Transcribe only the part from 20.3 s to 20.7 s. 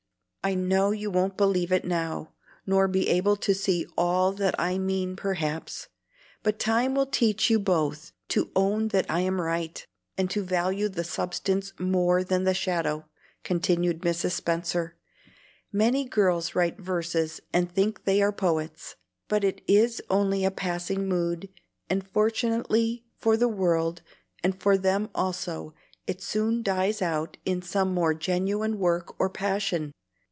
a